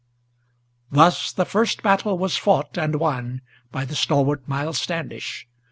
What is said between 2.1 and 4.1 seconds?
was fought and won by the